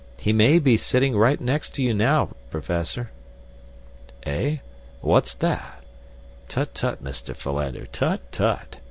He 0.17 0.33
may 0.33 0.57
be 0.57 0.77
sitting 0.77 1.15
right 1.15 1.39
next 1.39 1.75
to 1.75 1.83
you 1.83 1.93
now, 1.93 2.29
Professor." 2.49 3.11
"Eh? 4.23 4.57
What's 4.99 5.35
that? 5.35 5.83
Tut, 6.49 6.73
tut, 6.73 7.03
Mr. 7.03 7.35
Philander, 7.35 7.85
tut, 7.85 8.31
tut!" 8.31 8.77